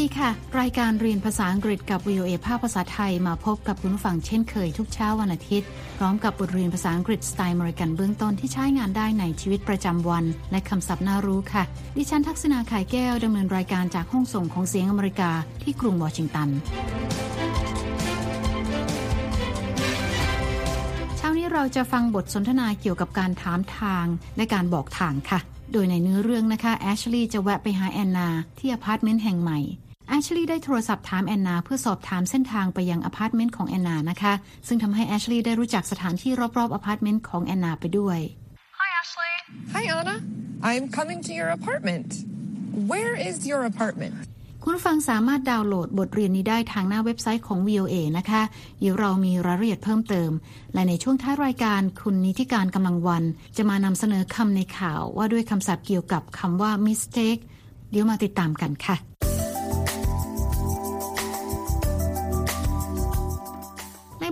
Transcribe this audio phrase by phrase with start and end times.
[0.00, 0.30] ดีค่ะ
[0.60, 5.68] รายการเรียนภาษาอังกฤษกับ VOA ภาคภาษาไทยมาพบกับคุณผู้ฟังเช่นเคยทุกเช้าวันอาทิตย์
[5.98, 11.62] พร้อมกับบทเรียนภาษาอังกฤษสไตล์อเมริกันเบื้องต้นที่ใช้งานได้ในชีวิตประจำวัน และคำศัพท์น่ารู้ค่ะ
[11.96, 15.30] ดิฉันทักษณาไข่แก้วดำเนินรายการจากห้องส่งของเสียงอเมริกา
[15.62, 16.48] ที่กรุงวอชิงตัน
[21.16, 25.40] เช้านี้เราจะฟังบทสนทนาเกี่ยวกับการถามทางและการบอกทางค่ะ
[25.72, 29.58] โดยในเนื้อเรื่องนะคะแอชลีย์จะแวะไปหาแอนนา ที่อพาร์ตเมนต์แห่งใหม่
[30.08, 34.32] แอชลีย์ได้โทรศัพท์ถามแอนนา เพื่อสอบถามเส้นทางไปยังอพาร์ตเมนต์ของแอนนานะคะ
[34.68, 38.18] ซึ่งทำให้แอชลีย์ได้รู้จักสถานที่รอบๆอพาร์ตเมนต์ของแอนนาไปด้วย
[38.80, 39.34] Hi, Ashley.
[39.74, 40.16] Hi, Anna.
[40.70, 42.08] I'm coming to your apartment.
[42.92, 44.14] Where is your apartment?
[44.62, 48.42] คุณผู้ฟังสามารถดาวน์โหลดบทเรียนนี้ได้ทางหน้าเว็บไซต์ของ VOA นะคะ
[48.80, 50.30] เดี๋ยวเรามีรายละเอียดเพิ่มเติม
[50.74, 53.24] และในช่วงท้ายรายการคุณนิติการกำลังวัน
[53.56, 57.40] จะมานำเสนอคำในข่าวว่าด้วยคำศัพท์เกี่ยวกับคำว่า mistake
[57.90, 59.07] เดี๋ยวมาติดตามกันค่ะ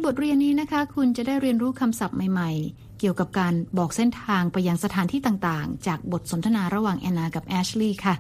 [0.06, 8.14] บทเรียนนี้นะคะ คุณจะได้เรียนรู้คำศัพท์ใหม่ ๆ เกี่ยวกับการบอกเส้นทางไปยังสถานที่ต่างๆ จากบทสนทนาระหว่างแอนนากับแอชลีย์ค่ะ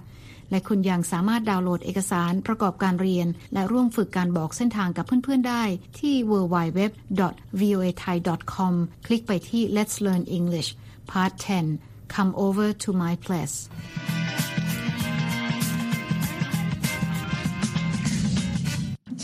[0.50, 5.62] และคุณยังสามารถดาวน์โหลดเอกสารประกอบการเรียน และร่วมฝึกการบอกเส้นทางกับเพื่อนๆได้
[5.98, 8.74] ที่ www.voathai.com
[9.06, 10.68] คลิกไปที่ Let's Learn English
[11.10, 11.32] Part
[11.72, 13.56] 10 Come over to my place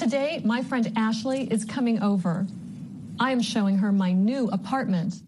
[0.03, 2.45] Today, my friend Ashley is coming over.
[3.19, 5.21] I am showing her my new apartment.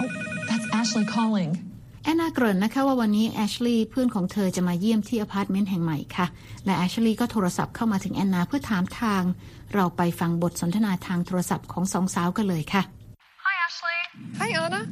[0.00, 0.08] Oh,
[0.48, 1.52] that's Ashley calling.
[2.04, 6.26] แอนนาเกริ่นนะคะว่าวันนี้แอชลีย์เพื่อนของเธอจะมาเยี่ยมที่อพาร์ตเมนต์แห่งใหม่ค่ะ
[6.64, 9.22] และแอชลีย์ก็โทรศัพท์เข้ามาถึงแอนนาเพื่อถามทาง
[9.74, 12.82] เราไปฟังบทสนทนาทางโทรศัพท์ของสองสาวกันเลยค่ะ
[13.46, 13.98] Hi, Ashley.
[14.40, 14.82] Hi, Anna.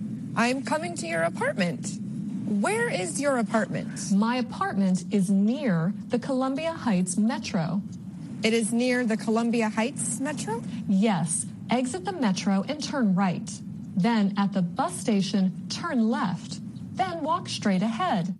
[0.44, 1.82] I'm coming to your apartment.
[2.66, 3.92] Where is your apartment?
[4.26, 5.74] My apartment is near
[6.12, 7.64] the Columbia Heights Metro.
[8.43, 10.61] it is near the Columbia Heights Metro?
[10.87, 13.49] Yes, exit the metro and turn right.
[13.95, 16.59] Then at the bus station, turn left.
[16.95, 18.37] Then walk straight ahead.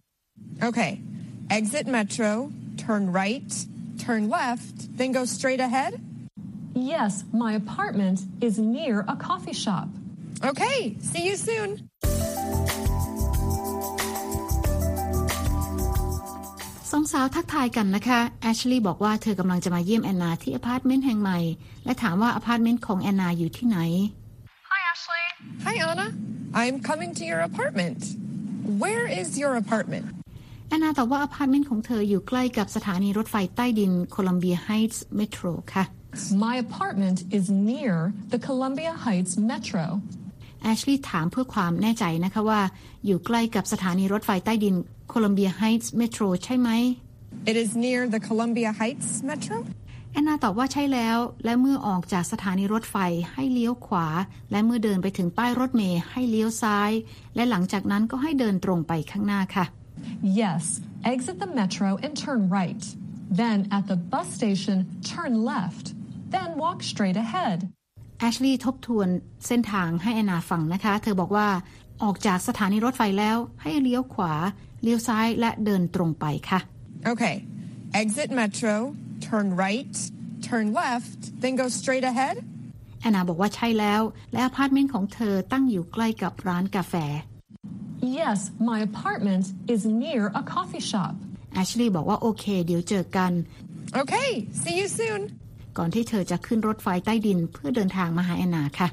[0.62, 1.02] Okay.
[1.50, 3.66] Exit Metro, turn right,
[3.98, 6.00] turn left, then go straight ahead?
[6.74, 9.88] Yes, my apartment is near a coffee shop.
[10.44, 10.96] Okay.
[11.02, 11.90] See you soon.
[16.92, 21.40] สองสาวทักทายกันนะคะแอชลีย์บอกว่าเธอกำลังจะมาเยี่ยมแอนนาที่อพาร์ตเมนต์แห่งใหม่
[21.86, 23.78] และถามว่าอพาร์ตเมนต์ของแอนนาอยู่ที่ไหน
[24.72, 25.26] Hi, Ashley.
[25.66, 26.08] Hi, Anna.
[26.62, 28.00] I'm coming to your apartment.
[28.84, 30.06] Where is your apartment?
[30.70, 35.84] แอนนาตอบว่าอพาร์ตเมนต์ของเธออยู่ใกล้กับสถานีรถไฟใต้ดิน Columbia Heights Metro ค่ะ
[36.46, 37.96] My apartment is near
[38.34, 39.86] the Columbia Heights Metro.
[40.64, 42.62] แอชลีย์ถามเพื่อความแน่ใจนะคะว่า
[43.06, 44.76] อยู่ใกล้กับสถานีรถไฟใต้ดิน
[45.10, 46.70] Columbia Heights Metro ใช่ไหม
[47.50, 49.58] It is near the Columbia Heights Metro?
[50.12, 52.96] แอนนาตอบว่าใช่แล้ว และเมื่อออกจากสถานีรถไฟ
[53.34, 54.08] ให้เลี้ยวขวา
[54.52, 56.92] และเมื่อเดินไปถึงป้ายรถเมล์ให้เลี้ยวซ้าย
[57.36, 59.66] และหลังจากนั้นก็ให้เดินตรงไปข้างหน้าค่ะ
[60.42, 60.64] Yes,
[61.14, 62.84] exit the metro and turn right.
[63.42, 64.78] Then at the bus station,
[65.14, 65.86] turn left.
[66.36, 67.58] Then walk straight ahead.
[68.20, 69.10] แอชลีย์ทบทวน
[69.48, 71.48] เส้นทางให้แอนนาฟังนะคะ เธอบอกว่า
[72.04, 74.34] ออกจากสถานีรถไฟแล้วให้เลี้ยวขวา
[74.84, 76.60] เลี้ยวซ้ายและเดินตรงไปค่ะ
[77.14, 77.36] Okay.
[78.02, 78.74] Exit Metro,
[79.28, 79.96] turn right,
[80.48, 82.36] turn left, then go straight ahead?
[83.02, 84.02] แอนนาบอกว่าใช่แล้ว
[84.34, 86.94] และอพาร์ตเมนต์ของเธอตั้งอยู่ใกล้กับร้านกาแฟ
[88.20, 88.40] Yes,
[88.70, 91.14] my apartment is near a coffee shop.
[91.54, 93.32] แอชลีย์บอกว่าโอเค เดี๋ยวเจอกัน
[94.02, 94.30] Okay.
[94.62, 95.22] See you soon.
[95.78, 98.88] ก่อนที่เธอจะขึ้นรถไฟใต้ดินเพื่อเดินทางมาหาแอนนาค่ะ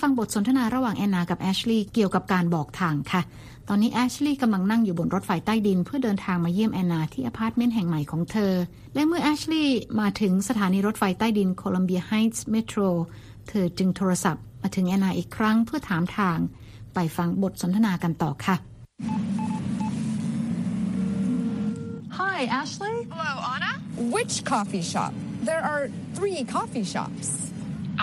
[0.00, 3.22] ฟังบทสนทนาระหว่างแอนนากับแอชลีย์เกี่ยวกับการบอกทางค่ะ
[3.68, 8.54] ตอนนี้แอชลีย์กำลังนั่งอยู่บนรถไฟใต้ดิน เพื่อเดินทางมาเยี่ยมแอนนาที่อพาร์ตเมนต์แห่งใหม่ของเธอ
[8.94, 12.80] และเมื่อแอชลีย์มาถึงสถานีรถไฟใต้ดิน Columbia Heights Metro
[13.48, 16.38] เธอจึงโทรศัพท์มาถึงแอนนาอีกครั้งเพื่อถามทาง
[16.94, 18.56] ไปฟังบทสนทนากันต่อค่ะ
[22.20, 22.96] Hi, Ashley.
[23.10, 23.72] Hello, Anna.
[24.16, 25.12] Which coffee shop?
[25.48, 25.84] There are
[26.16, 27.26] three coffee shops.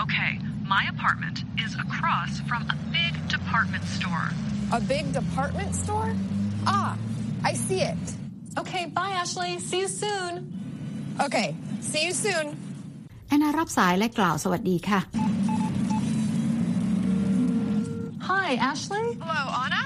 [0.04, 0.32] Okay,
[0.75, 4.27] my apartment is across from a big department store.
[4.71, 6.11] A big department store?
[6.65, 6.97] Ah,
[7.43, 8.03] I see it.
[8.57, 9.59] Okay, bye, Ashley.
[9.59, 10.31] See you soon.
[11.25, 11.55] Okay.
[11.91, 12.45] See you soon.
[13.27, 14.99] แอนนารับสายและกล่าวสวัสดีค่ะ
[18.29, 19.07] Hi, Ashley.
[19.21, 19.76] Hello, Anna.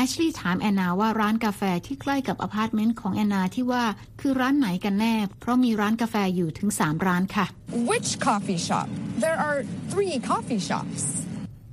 [0.00, 3.84] แอชลีย์ถามแอนนาว่าร้านกาแฟที่ใกล้กับอพาร์ตเมนต์ของแอนนาที่ว่า
[4.20, 7.46] คือร้านไหนกันแน่ เพราะมีร้านกาแฟอยู่ถึง 3 ร้านค่ะ
[7.90, 8.86] Which coffee shop?
[9.24, 9.58] There are
[9.92, 11.00] three coffee shops.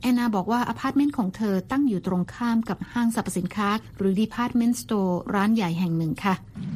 [0.02, 6.34] แอนนาบอกว่าอพาร์ตเมนต์ของเธอตั้งอยู่ตรงข้ามกับห้างสรรพสินค้า หรือ Department Store ร้านใหญ่แห่งหนึ่งค่ะ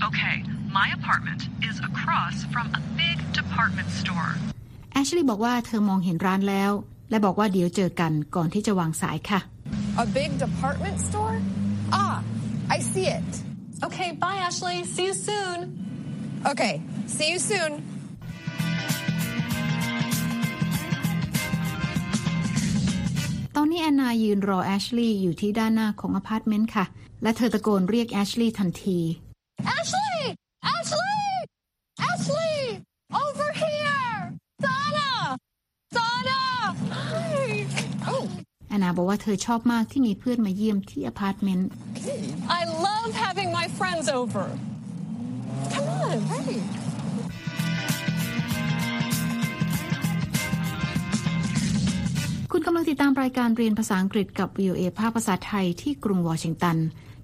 [0.07, 0.35] Okay,
[0.79, 4.31] my apartment is across from a big department store.
[4.93, 6.71] แอชลีย์บอกว่าเธอมองเห็นร้านแล้ว
[7.09, 9.41] และบอกว่าเดี๋ยวเจอกันก่อนที่จะวางสายค่ะ
[10.00, 11.40] A big department store?
[11.92, 12.22] Ah,
[12.68, 13.28] I see it.
[13.86, 14.84] Okay, bye, Ashley.
[14.84, 15.58] See you soon.
[16.52, 16.74] Okay,
[17.16, 17.72] see you soon.
[23.58, 26.84] ตอนนี้แอนนายืนรอแอชลีย์อยู่ที่ด้านหน้าของอพาร์ตเมนต์ค่ะ
[27.22, 28.98] และเธอตะโกนเรียกแอชลีย์ทันที
[29.76, 30.20] Ashley!
[30.74, 31.22] Ashley!
[32.08, 32.54] Ashley!
[33.22, 34.14] Over here!
[34.64, 35.10] Donna!
[35.96, 36.40] Donna!
[36.92, 37.66] Hi!
[38.12, 38.24] Oh,
[38.71, 41.69] แอนนาบอกว่าเธอชอบมากที่มีเพื่อนมาเยี่ยมที่อพาร์ตเมนต์
[42.59, 44.45] I love having my friends over.
[45.73, 46.17] Come on.
[46.31, 46.55] hey.
[52.51, 56.77] คุณกำลังติดตามรายการเรียนภาษาอังกฤษกับ VOA ภาคภาษาไทยที่กรุงวอชิงตัน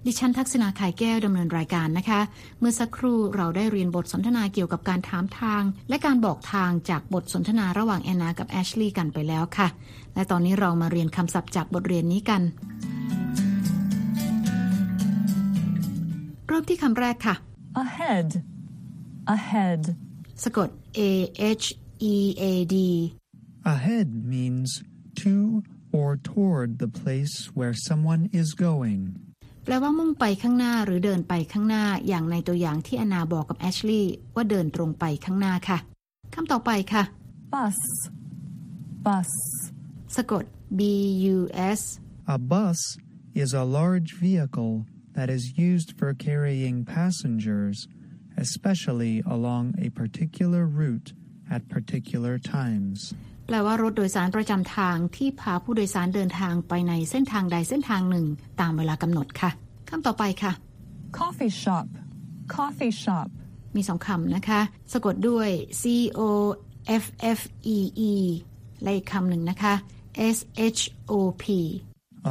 [0.06, 2.20] ดิฉันทักษณาไข่แก้วดำเนินรายการนะคะ
[2.60, 9.68] เมื่อสักครู่เราได้เรียนบทสนทนาเกี่ยวกับการถามทาง และการบอกทางจากบทสนทนาระหว่างแอนนากับแอชลีย์กันไปแล้วค่ะ
[10.18, 12.42] และตอนนี้เรามาเรียนคำศัพท์จากบทเรียนนี้กัน
[16.46, 17.34] เริ่มที่คำแรกค่ะ
[17.84, 18.28] Ahead.
[19.36, 19.82] Ahead.
[20.44, 20.68] สะกด
[20.98, 21.00] A
[21.62, 21.66] H
[22.12, 22.44] E A
[22.74, 22.76] D
[23.74, 24.68] Ahead means
[25.20, 25.32] to
[25.98, 29.00] or toward the place where someone is going.
[29.64, 35.78] แปลว่ามุ่งไปข้างหน้าหรือเดินไปข้างหน้าอย่างในตัวอย่างที่แอนนาบอกกับแอชลีย์ว่าเดินตรงไปข้างหน้าค่ะ
[36.34, 37.02] คำต่อไปค่ะ
[37.52, 37.78] Bus.
[39.04, 39.30] Bus.
[40.16, 40.44] สะกด
[40.78, 40.80] B
[41.34, 41.38] U
[41.78, 41.80] S
[42.36, 42.80] A bus
[43.42, 44.74] is a large vehicle
[45.16, 47.76] that is used for carrying passengers,
[48.44, 51.08] especially along a particular route
[51.54, 52.98] at particular times.
[53.46, 58.26] แปลว่ารถโดยสารประจำทางที่พาผู้โดยสารเดินทางไปในเส้นทางใดเส้นทางหนึ่ง
[58.60, 59.50] ตามเวลากำหนดค่ะ
[59.90, 60.52] คำต่อไปค่ะ
[61.18, 61.86] Coffee shop.
[62.56, 63.28] Coffee shop.
[63.76, 64.60] มีสองคำนะคะ
[64.92, 65.50] สะกดด้วย
[65.80, 65.82] C
[66.18, 66.20] O
[67.02, 67.04] F
[67.38, 67.40] F
[67.76, 67.78] E
[68.10, 68.12] E
[68.82, 69.74] และอีกคำหนึ่งนะคะ
[70.18, 71.44] S H O P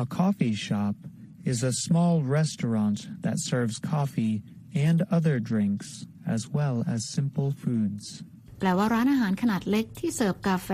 [0.01, 0.95] A coffee shop
[1.51, 4.44] is a small restaurant that serves coffee
[4.75, 5.88] and other drinks,
[6.36, 8.06] as well as simple foods.
[8.60, 10.69] แปลว่าร้านอาหารขนาดเล็กที่เสิร์ฟกาแฟ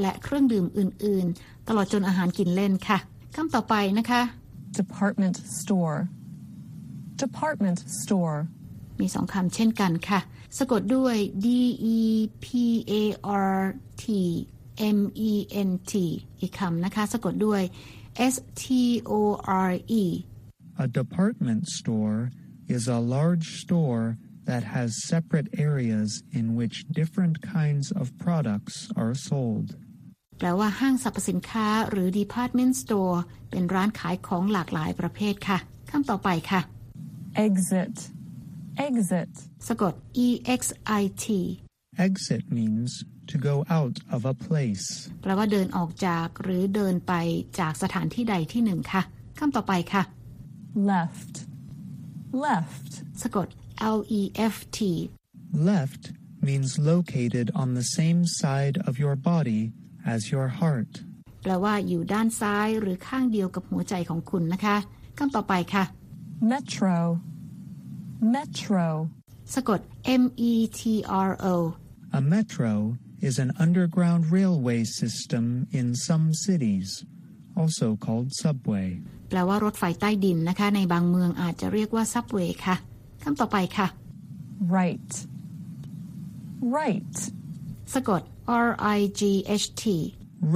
[0.00, 2.98] และเครื่องดื่มอื่น ๆ ตลอดจนอาหารกินเล่นค่ะ
[3.36, 4.22] คำต่อไปนะคะ
[4.80, 5.98] Department store.
[7.24, 8.38] Department store.
[9.00, 10.20] มีสองคำเช่นกันค่ะ
[10.58, 11.46] สะกดด้วย D
[11.96, 11.98] E
[12.44, 12.46] P
[12.90, 12.92] A
[13.54, 13.58] R
[14.02, 14.04] T
[14.98, 15.00] M
[15.30, 15.32] E
[15.68, 15.92] N T
[16.40, 17.62] อีกคำนะคะ สะกดด้วย
[18.32, 18.64] S T
[19.10, 19.12] O
[19.68, 19.70] R
[20.02, 20.04] E
[20.84, 22.18] A department store
[22.76, 24.04] is a large store
[24.48, 29.66] that has separate areas in which different kinds of products are sold.
[30.38, 33.16] แปลว่าห้างสรรพสินค้าหรือ department store
[33.50, 35.58] เป็นร้านขายของหลากหลายประเภทค่ะ
[35.90, 36.60] คำต่อไปค่ะ
[37.46, 37.94] Exit.
[38.88, 39.32] Exit.
[39.68, 39.94] สะกด
[40.26, 40.28] E
[40.58, 40.60] X
[41.00, 41.26] I T
[42.06, 42.90] Exit means
[43.30, 44.86] to go out of a place.
[45.22, 47.12] แปลว่าเดินออกจากหรือเดินไป
[47.58, 49.02] จากสถานที่ใดที่หนึ่งค่ะ
[49.38, 50.02] คำต่อไปค่ะ
[50.90, 51.34] Left.
[52.46, 52.92] Left.
[53.22, 53.48] สะกด
[53.96, 54.22] L E
[54.54, 54.78] F T
[55.70, 56.02] Left
[56.48, 59.62] means located on the same side of your body
[60.14, 60.92] as your heart.
[61.42, 64.76] แปลว่าอยู่ด้านซ้ายหรือข้างเดียวกับหัวใจของคุณนะคะ
[65.18, 65.84] คำต่อไปค่ะ
[66.50, 66.96] Metro.
[68.34, 68.86] Metro.
[69.54, 69.80] สะกด
[70.22, 70.80] M E T
[71.28, 71.54] R O
[72.18, 72.72] A metro
[73.27, 76.87] is an underground railway system in some cities,
[77.59, 78.87] also called subway.
[79.29, 82.75] แปลว่ารถไฟใต้ดินนะคะ ในบางเมืองอาจจะเรียกว่าซับเวย์ค่ะ
[83.23, 83.87] คำต่อไปค่ะ
[84.79, 85.11] Right.
[86.79, 87.15] Right.
[87.93, 88.21] สะกด
[88.67, 89.21] R I G
[89.63, 89.83] H T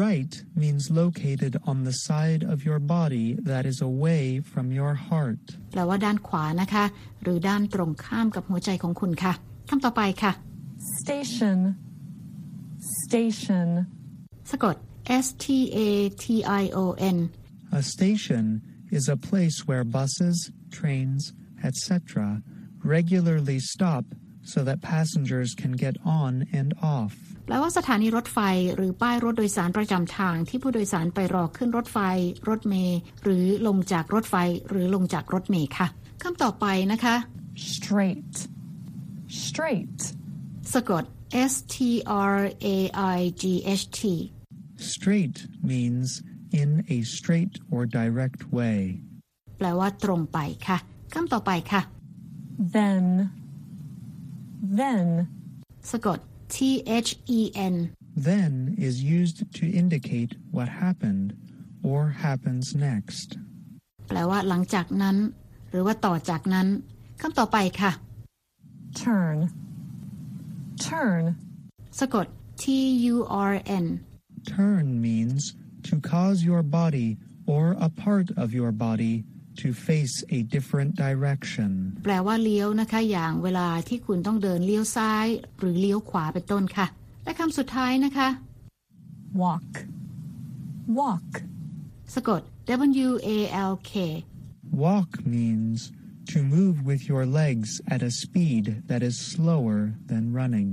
[0.03, 0.33] Right
[0.63, 5.43] means located on the side of your body that is away from your heart.
[5.71, 6.85] แปลว่าด้านขวานะคะ
[7.23, 9.33] หรือด้านตรงข้ามกับหัวใจของคุณค่ะ
[9.69, 10.31] คำต่อไปค่ะ
[10.99, 11.57] Station.
[13.04, 13.68] Station.
[14.50, 14.76] สะกด
[15.24, 15.78] S T A
[16.22, 16.24] T
[16.62, 16.84] I O
[17.16, 17.18] N
[17.78, 18.44] A station
[18.98, 20.36] is a place where buses,
[20.78, 21.22] trains,
[21.68, 22.42] etc.
[22.96, 24.04] regularly stop
[24.42, 27.14] so that passengers can get on and off.
[27.46, 28.38] แปลว่าสถานีรถไฟ
[28.76, 31.98] หรือป้ายรถโดยสารประจำทางที่ผู้โดยสารไปรอขึ้นรถไฟ
[32.48, 34.34] รถเมล์หรือลงจากรถไฟ
[34.68, 35.86] หรือลงจากรถเมล์ค่ะ
[36.22, 37.16] คำต่อไปนะคะ
[37.74, 38.34] Straight.
[39.46, 40.00] Straight.
[40.74, 41.04] สะกด
[41.51, 41.75] S T
[42.33, 42.37] R
[42.75, 42.77] A
[43.17, 43.43] I G
[43.81, 44.01] H T
[44.93, 45.37] Straight
[45.71, 46.07] means
[46.61, 48.79] in a straight or direct way.
[49.57, 50.77] แปลว่าตรงไปค่ะ
[51.13, 51.81] คำต่อไปค่ะ
[52.77, 53.05] Then.
[54.79, 55.07] Then.
[55.91, 56.19] สะกด
[56.55, 56.57] T
[57.07, 57.41] H E
[57.73, 57.75] N
[58.29, 58.53] Then
[58.87, 61.29] is used to indicate what happened
[61.89, 63.27] or happens next.
[64.07, 65.17] แปลว่าหลังจากนั้น
[65.69, 66.67] หรือว่าต่อจากนั้น
[67.21, 67.91] คำต่อไปค่ะ
[69.03, 69.37] turn,
[70.88, 71.22] Turn,
[72.00, 72.26] สะกด
[72.62, 72.64] T
[73.12, 73.16] U
[73.50, 73.86] R N
[74.56, 75.42] Turn means
[75.88, 77.08] to cause your body
[77.52, 79.14] or a part of your body
[79.60, 81.70] to face a different direction.
[82.04, 85.26] แปลว่าเลี้ยวนะคะ อย่างเวลาที่คุณต้องเดินเลี้ยวซ้าย
[85.58, 86.86] หรือเลี้ยวขวาเป็นต้นค่ะ
[87.24, 88.28] และคำสุดท้ายนะคะ
[89.42, 89.70] walk,
[90.98, 91.30] walk,
[92.14, 92.40] สะกด
[93.08, 93.38] W A
[93.70, 93.92] L K
[94.84, 95.78] Walk means
[96.32, 99.78] to move with your legs at a speed that is slower
[100.10, 100.70] than running.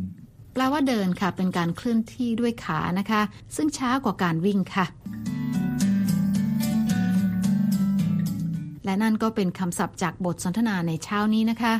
[0.54, 3.22] แปลว่าเดินค่ะ เป็นการเคลื่อนที่ด้วยขานะคะ
[3.56, 4.86] ซึ่งช้ากว่าการวิ่งค่ะ
[8.86, 11.74] และนั่นก็เป็นคำศัพท์จากบทสนทนาในเช้านี้นะคะ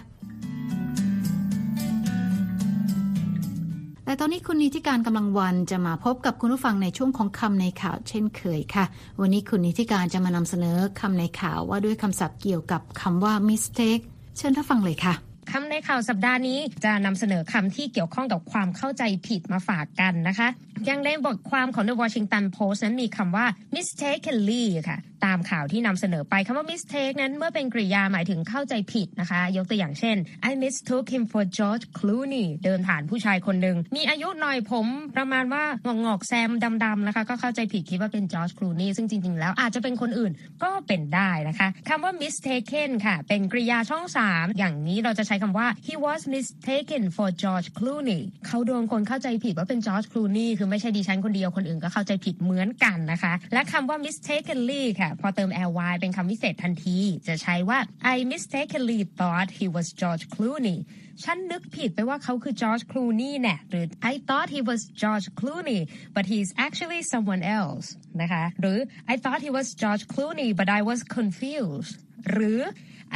[4.08, 8.86] แต่ตอนนี้คุณนิติการกำลังวันจะมาพบกับคุณผู้ฟังในช่วงของคำในข่าวเช่นเคยค่ะ
[9.22, 14.04] วันนี้คุณนิติการจะมานำเสนอคำในข่าวว่าด้วยคำศัพท์เกี่ยวกับคำว่า mistake
[14.38, 15.14] เชิญรับฟังเลยค่ะ
[15.52, 20.48] คำในข่าวสัปดาห์นี้จะนำเสนอคำที่เกี่ยวข้องกับความเข้าใจผิดมาฝากกันนะคะ
[20.90, 30.18] ย่างในบทความของ The Washington Post นั้นมีคำว่า mistakenly ค่ะ ตามข่าวที่นำเสนอไปคำว่า mistake นั้นเมื่อเป็นกริยาหมายถึงเข้าใจผิดนะคะ ยกตัวอย่างเช่น
[30.50, 36.50] I mistook him for George Clooney เดินผ่านผู้ชายคนหนึ่งมีอายุหน่อยผมประมาณว่างอกงอกแซม
[36.84, 40.32] ดำๆนะคะ ก็เข้าใจผิดคิดว่าเป็น George Clooney ซึ่งจริงๆ แล้วอาจจะเป็นคนอื่น
[40.64, 53.34] ก็เป็นได้นะคะคำว่า mistaken ค่ะ เป็นกริยาช่อง 3 อย่างนี้เราจะใช้คำว่า he was mistaken for George Clooney เขาโดนคนเข้าใจผิดว่าเป็น George Clooney คือไม่ใช่ดิฉันคนเดียวคนอื่นก็เข้าใจผิดเหมือนกันนะคะ
[53.54, 56.98] และคำว่า mistakenly ค่ะ พอเติม ly เป็นคำวิเศษทันที
[57.28, 57.80] จะใช้ว่า
[58.14, 60.78] I mistakenly thought he was George Clooney
[61.24, 65.82] ฉันนึกผิดไปว่าเขาคือ George Clooney แน่หรือ I thought he was George Clooney
[66.16, 67.86] but he's actually someone else
[68.22, 68.78] นะคะ หรือ
[69.14, 71.96] I thought he was George Clooney but I was confused
[72.30, 72.60] หรือ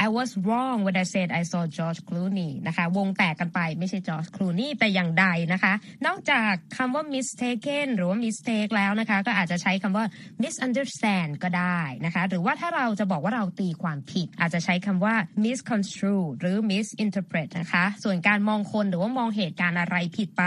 [0.04, 5.72] I was wrong when I said I saw George Clooney นะคะวงแตกกันไปไม่ใช่ George Clooney แต่อย่างใดนะคะ
[6.06, 10.04] นอกจากคำว่า mistaken หรือว่า mistake แล้วนะคะ ก็อาจจะใช้คำว่า
[10.42, 20.44] misunderstand ก็ได้นะคะ หรือว่าถ้าเราจะบอกว่าเราตีความผิด อาจจะใช้คำว่า misconstrue หรือ misinterpret นะคะ ส่วนการมองคนหรือว่ามองเหตุการณ์อะไรผิดไป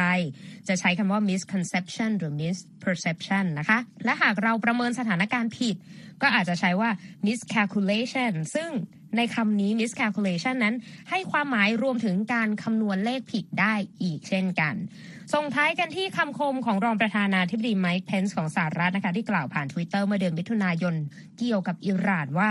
[0.67, 5.75] จะใช้คำว่า misconception หรือ mis misperception นะคะ และหากเราประเมินสถานการณ์ผิด
[6.22, 6.89] ก็อาจจะใช้ว่า
[7.27, 8.70] miscalculation ซึ่ง
[9.18, 10.75] ในคำนี้ miscalculation นั้น
[11.10, 14.75] ให้ความหมายรวมถึงการคำนวณเลขผิดได้อีกเช่นกัน
[15.34, 20.96] ส่งท้ายกันที่คำคมของรองประธานาธิบดีไมค์เพนส์ของสหรัฐนะคะที่กล่าวผ่าน Twitter เมื่อเดือนมิถุนายน
[21.39, 22.50] เกี่ยวกับอิหร่านว่า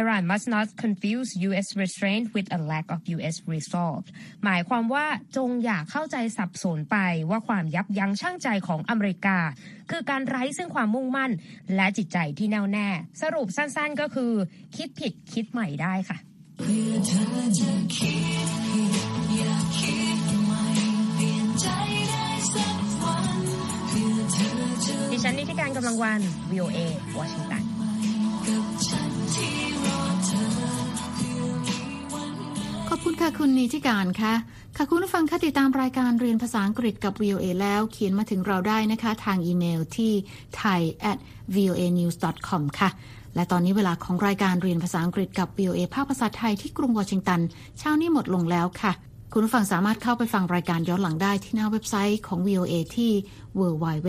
[0.00, 1.68] Iran must not confuse U.S.
[1.82, 3.36] restraint with a lack of U.S.
[3.52, 4.04] resolve
[4.44, 5.06] หมายความว่า
[5.36, 6.96] จงอย่าเข้าใจสับสนไป
[7.30, 9.38] ว่าความยับยั้งชั่งใจของอเมริกา
[9.90, 11.30] คือการไร้ซึ่งความมุ่งมั่น
[11.76, 12.88] และจิตใจที่แน่วแน่
[13.22, 14.32] สรุปสั้นๆก็คือ
[14.76, 16.18] คิดผิดคิดใหม่ได้ค่ะ
[25.18, 26.20] ดิฉันนิติการกำลังวัน
[26.52, 26.78] VOA
[27.18, 27.62] วอชิงตัน
[32.88, 34.34] ขอบคุณค่ะคุณนิติการค่ะ
[34.76, 40.12] ค่ะคุณผู้ฟังคะติดตามรายการเรียนภาษาอังกฤษกับ VOA แล้วเขียนมาถึงเราได้นะคะ ทางอีเมลที่
[40.60, 41.18] thai at
[41.54, 42.16] voa news
[42.48, 42.90] com ค่ะ
[43.34, 47.40] และตอนนี้เวลาของรายการเรียนภาษาอังกฤษกับ VOA ภาคภาษาไทยที่กรุงวอชิงตัน
[47.78, 48.92] เช้านี้หมดลงแล้วค่ะ
[49.32, 53.12] คุณผู้ฟังสามารถเข้าไปฟังรายการย้อนหลังได้ที่หน้าเว็บไซต์ของ VOA ที่
[53.58, 54.08] www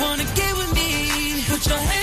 [0.00, 1.44] wanna get with me?
[1.46, 1.99] Put your hands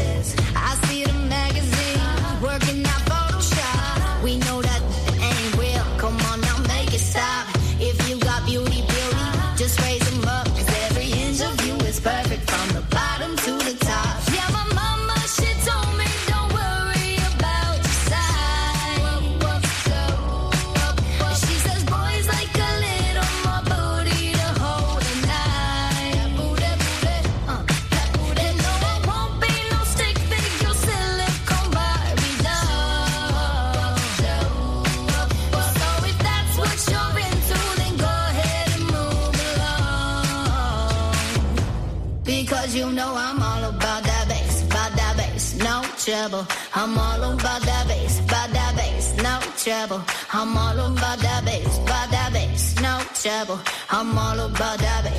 [0.00, 0.59] i
[46.20, 50.04] I'm all about that bass, about that bass, no trouble.
[50.34, 53.58] I'm all about that bass, about that bass, no trouble.
[53.88, 55.09] I'm all about that bass.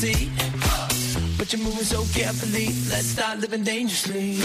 [0.00, 0.30] see.
[1.36, 2.68] But you're moving so oh, carefully.
[2.88, 4.38] Let's start living dangerously.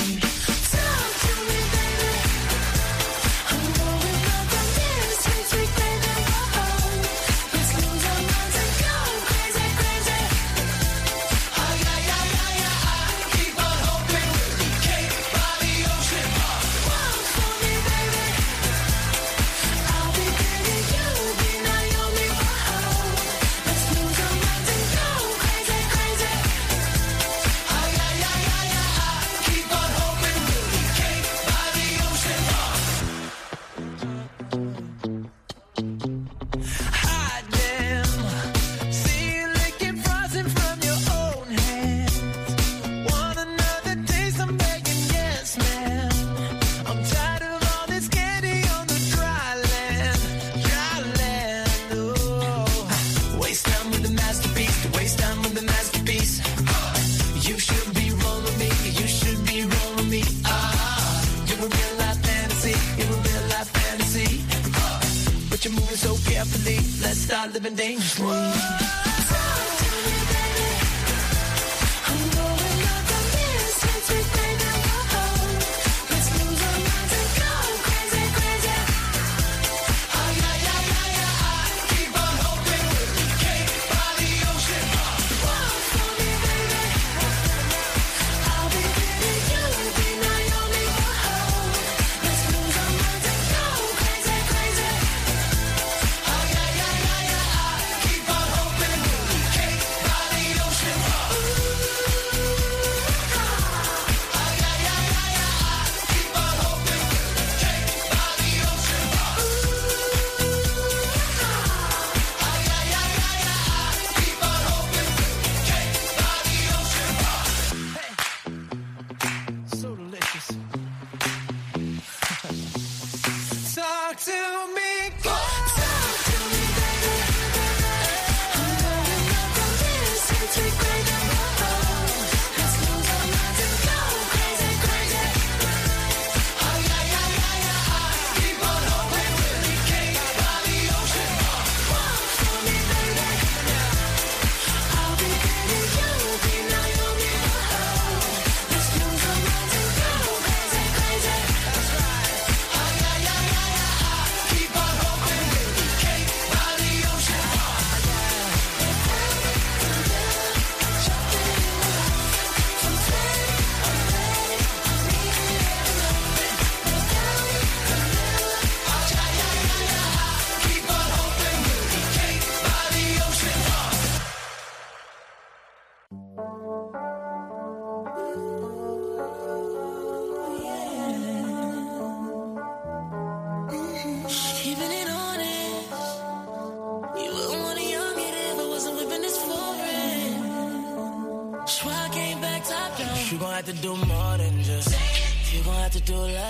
[67.66, 68.85] living dangerously.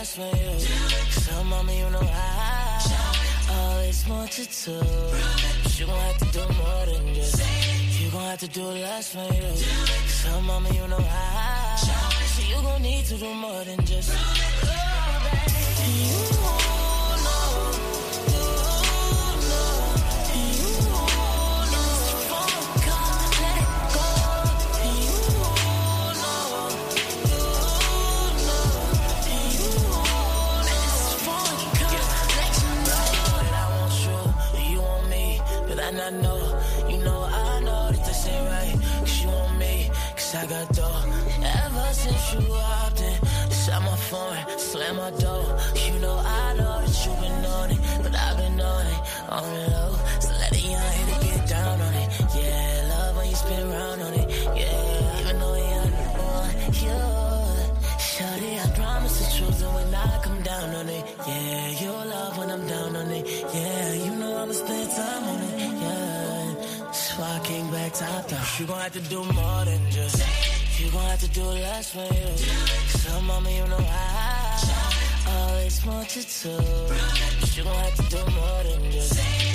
[0.05, 0.59] just for you.
[1.09, 2.79] So, mama, you know I
[3.49, 4.71] always wanted to.
[5.77, 7.41] You gon' have to do more than just.
[7.99, 9.55] You gon' have to do less for you.
[10.07, 11.75] So, mama, you know I.
[11.77, 14.11] So, you gon' need to do more than just.
[14.13, 15.65] Oh, baby.
[15.77, 16.74] Do You
[68.57, 70.23] You gon' have to do more than just.
[70.79, 73.29] You gon' have to do less for you.
[73.29, 76.49] on me, you know I always wanted to.
[77.41, 79.54] But you gon' have to do more than just.